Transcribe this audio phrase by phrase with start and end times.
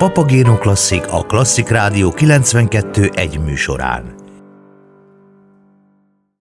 [0.00, 4.14] Papagéno Klasszik a Klasszik Rádió 92 egy műsorán.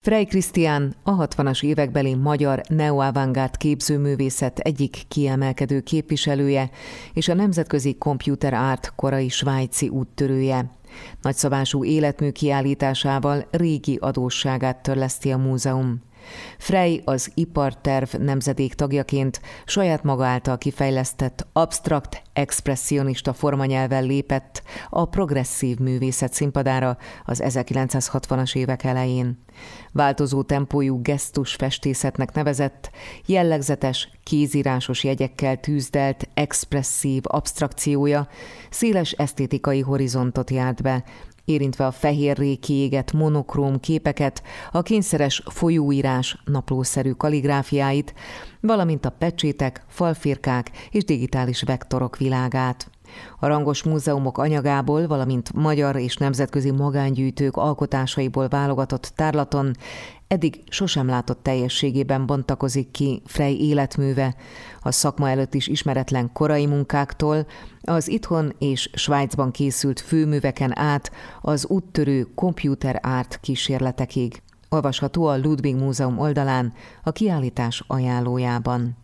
[0.00, 6.70] Frey Krisztián a 60-as évekbeli magyar neoavantgárd képzőművészet egyik kiemelkedő képviselője
[7.12, 10.70] és a nemzetközi computer art korai svájci úttörője.
[11.22, 16.02] Nagyszabású életmű kiállításával régi adósságát törleszti a múzeum.
[16.58, 25.78] Frey az iparterv nemzedék tagjaként saját maga által kifejlesztett abstrakt expressionista formanyelven lépett a progresszív
[25.78, 29.42] művészet színpadára az 1960-as évek elején.
[29.92, 32.90] Változó tempójú gesztus festészetnek nevezett,
[33.26, 38.28] jellegzetes, kézírásos jegyekkel tűzdelt, expresszív abstrakciója
[38.70, 41.04] széles esztétikai horizontot járt be,
[41.44, 48.14] érintve a fehérré kiégett monokróm képeket, a kényszeres folyóírás naplószerű kaligráfiáit,
[48.60, 52.90] valamint a pecsétek, falfirkák és digitális vektorok világát.
[53.38, 59.76] A rangos múzeumok anyagából, valamint magyar és nemzetközi magángyűjtők alkotásaiból válogatott tárlaton
[60.28, 64.34] eddig sosem látott teljességében bontakozik ki Frey életműve,
[64.80, 67.46] a szakma előtt is ismeretlen korai munkáktól,
[67.82, 74.42] az itthon és Svájcban készült főműveken át az úttörő computer art kísérletekig.
[74.68, 79.03] Olvasható a Ludwig Múzeum oldalán, a kiállítás ajánlójában.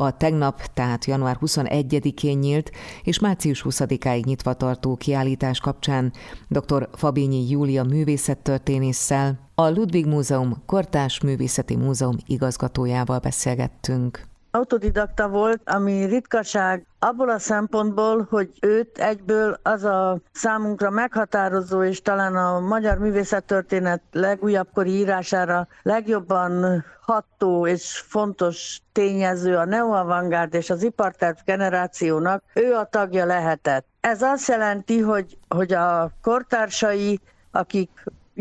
[0.00, 2.70] A tegnap, tehát január 21-én nyílt
[3.02, 6.12] és március 20-áig nyitva tartó kiállítás kapcsán
[6.48, 6.88] dr.
[6.92, 16.86] Fabényi Júlia művészettörténésszel, a Ludwig Múzeum Kortás Művészeti Múzeum igazgatójával beszélgettünk autodidakta volt, ami ritkaság
[16.98, 24.02] abból a szempontból, hogy őt egyből az a számunkra meghatározó, és talán a magyar művészettörténet
[24.12, 32.84] legújabbkori írására legjobban ható és fontos tényező a neoavangárd és az iparterv generációnak, ő a
[32.84, 33.86] tagja lehetett.
[34.00, 37.90] Ez azt jelenti, hogy, hogy a kortársai, akik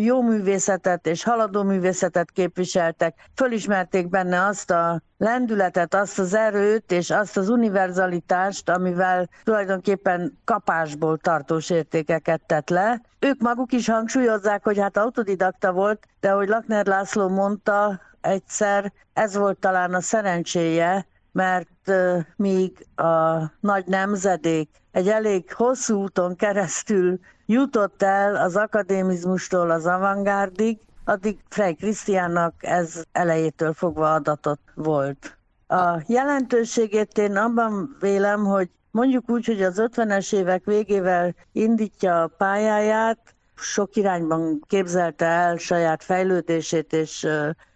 [0.04, 7.10] jó művészetet és haladó művészetet képviseltek, fölismerték benne azt a lendületet, azt az erőt és
[7.10, 13.02] azt az univerzalitást, amivel tulajdonképpen kapásból tartós értékeket tett le.
[13.20, 19.36] Ők maguk is hangsúlyozzák, hogy hát autodidakta volt, de hogy Lakner László mondta egyszer, ez
[19.36, 21.92] volt talán a szerencséje, mert
[22.36, 27.20] míg a nagy nemzedék egy elég hosszú úton keresztül
[27.52, 35.38] jutott el az akadémizmustól az avantgárdig, addig Frey Krisztiánnak ez elejétől fogva adatot volt.
[35.68, 42.32] A jelentőségét én abban vélem, hogy mondjuk úgy, hogy az 50-es évek végével indítja a
[42.38, 43.20] pályáját,
[43.56, 47.28] sok irányban képzelte el saját fejlődését és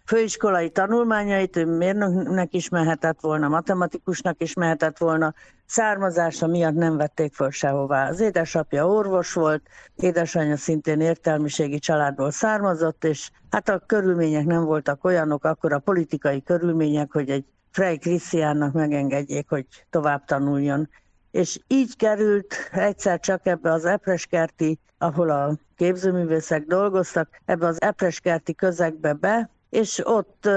[0.06, 5.34] főiskolai tanulmányait, ő mérnöknek is mehetett volna, matematikusnak is mehetett volna,
[5.66, 8.08] származása miatt nem vették föl sehová.
[8.08, 9.62] Az édesapja orvos volt,
[9.96, 16.42] édesanyja szintén értelmiségi családból származott, és hát a körülmények nem voltak olyanok, akkor a politikai
[16.42, 20.88] körülmények, hogy egy Frey Krisztiánnak megengedjék, hogy tovább tanuljon.
[21.30, 28.54] És így került egyszer csak ebbe az Epreskerti, ahol a képzőművészek dolgoztak, ebbe az Epreskerti
[28.54, 30.48] közegbe be, és ott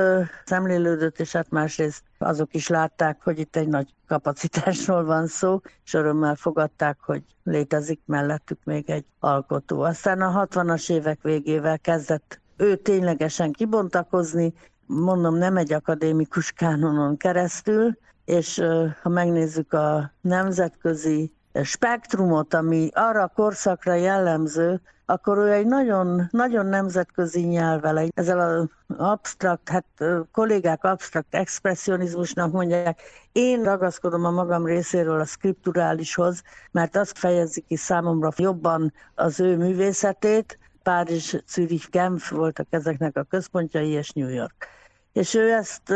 [0.45, 5.93] szemlélődött, és hát másrészt azok is látták, hogy itt egy nagy kapacitásról van szó, és
[5.93, 9.81] örömmel fogadták, hogy létezik mellettük még egy alkotó.
[9.81, 14.53] Aztán a 60-as évek végével kezdett ő ténylegesen kibontakozni,
[14.85, 18.63] mondom, nem egy akadémikus kánonon keresztül, és
[19.01, 26.65] ha megnézzük a nemzetközi spektrumot, ami arra a korszakra jellemző, akkor ő egy nagyon, nagyon
[26.65, 29.85] nemzetközi nyelvvel, ezzel az abstrakt, hát
[30.31, 33.01] kollégák abstrakt expressionizmusnak mondják,
[33.31, 36.41] én ragaszkodom a magam részéről a skripturálishoz,
[36.71, 43.23] mert azt fejezi ki számomra jobban az ő művészetét, Párizs, Zürich, Genf voltak ezeknek a
[43.23, 44.67] központjai, és New York.
[45.13, 45.93] És ő ezt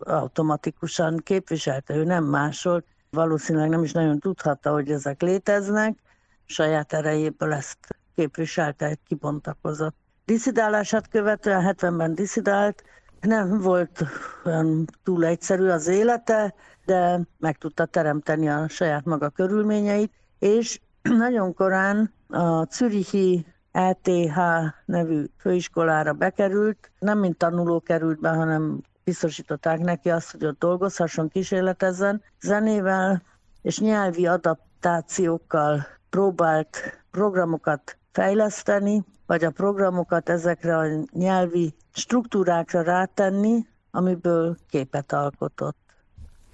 [0.00, 5.98] automatikusan képviselte, ő nem másolt, valószínűleg nem is nagyon tudhatta, hogy ezek léteznek,
[6.44, 7.78] saját erejéből ezt
[8.14, 9.96] képviselte, kibontakozott.
[10.24, 12.82] Diszidálását követően 70-ben diszidált,
[13.20, 14.04] nem volt
[14.44, 16.54] olyan túl egyszerű az élete,
[16.84, 24.38] de meg tudta teremteni a saját maga körülményeit, és nagyon korán a Zürichi ETH
[24.84, 31.28] nevű főiskolára bekerült, nem mint tanuló került be, hanem biztosították neki azt, hogy ott dolgozhasson,
[31.28, 33.22] kísérletezzen zenével,
[33.62, 44.56] és nyelvi adaptációkkal próbált programokat fejleszteni, vagy a programokat ezekre a nyelvi struktúrákra rátenni, amiből
[44.68, 45.76] képet alkotott.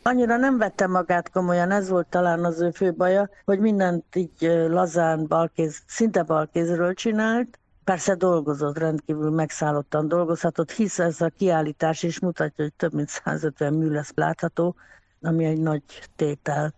[0.03, 4.67] annyira nem vette magát komolyan, ez volt talán az ő fő baja, hogy mindent így
[4.69, 12.21] lazán, balkéz, szinte balkézről csinált, Persze dolgozott, rendkívül megszállottan dolgozhatott, hisz ez a kiállítás is
[12.21, 14.75] mutatja, hogy több mint 150 mű lesz látható,
[15.21, 15.83] ami egy nagy
[16.17, 16.75] tétel.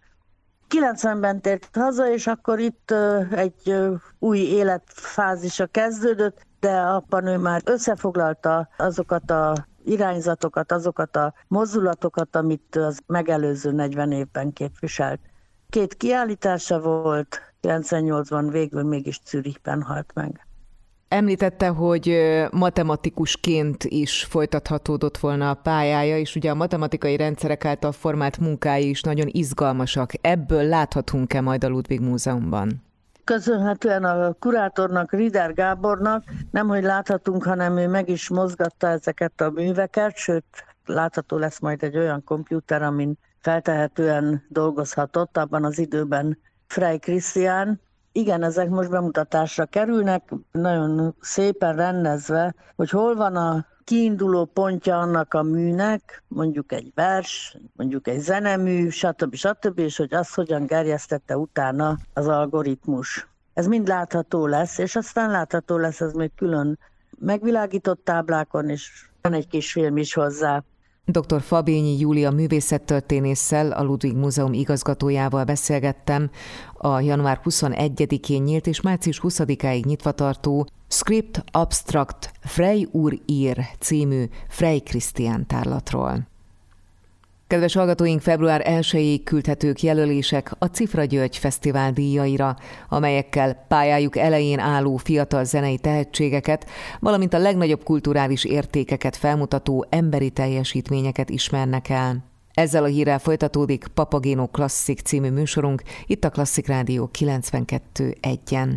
[0.68, 2.94] 90-ben tért haza, és akkor itt
[3.30, 3.76] egy
[4.18, 13.00] új életfázisa kezdődött, de appanő már összefoglalta azokat a irányzatokat, azokat a mozdulatokat, amit az
[13.06, 15.20] megelőző 40 évben képviselt.
[15.68, 20.44] Két kiállítása volt, 98-ban végül mégis Zürichben halt meg.
[21.12, 22.16] Említette, hogy
[22.50, 29.02] matematikusként is folytathatódott volna a pályája, és ugye a matematikai rendszerek által formált munkái is
[29.02, 30.10] nagyon izgalmasak.
[30.20, 32.82] Ebből láthatunk-e majd a Ludwig Múzeumban?
[33.24, 39.50] Köszönhetően a kurátornak, Rider Gábornak nem, hogy láthatunk, hanem ő meg is mozgatta ezeket a
[39.50, 40.44] műveket, sőt,
[40.84, 47.80] látható lesz majd egy olyan kompjúter, amin feltehetően dolgozhatott abban az időben Frey Christian,
[48.20, 50.22] igen, ezek most bemutatásra kerülnek,
[50.52, 57.56] nagyon szépen rendezve, hogy hol van a kiinduló pontja annak a műnek, mondjuk egy vers,
[57.72, 59.34] mondjuk egy zenemű, stb.
[59.34, 63.28] stb., és hogy azt hogyan gerjesztette utána az algoritmus.
[63.54, 66.78] Ez mind látható lesz, és aztán látható lesz ez még külön
[67.18, 70.62] megvilágított táblákon, és van egy kis film is hozzá.
[71.10, 71.40] Dr.
[71.40, 76.30] Fabényi Júlia művészettörténésszel, a Ludwig Múzeum igazgatójával beszélgettem
[76.74, 84.24] a január 21-én nyílt és március 20-áig nyitva tartó Script Abstract Frey úr ír című
[84.48, 86.28] Frey Christian tárlatról.
[87.50, 92.56] Kedves hallgatóink, február 1-ig küldhetők jelölések a Cifra György Fesztivál díjaira,
[92.88, 96.66] amelyekkel pályájuk elején álló fiatal zenei tehetségeket,
[97.00, 102.24] valamint a legnagyobb kulturális értékeket felmutató emberi teljesítményeket ismernek el.
[102.54, 108.74] Ezzel a hírrel folytatódik Papagéno Klasszik című műsorunk itt a Klasszik Rádió 92.1-en.